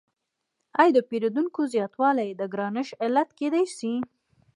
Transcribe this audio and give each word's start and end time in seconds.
آیا 0.81 0.93
د 0.95 0.99
پیرودونکو 1.09 1.61
زیاتوالی 1.73 2.29
د 2.35 2.41
ګرانښت 2.53 2.93
علت 3.03 3.29
کیدای 3.39 3.65
شي؟ 3.77 3.93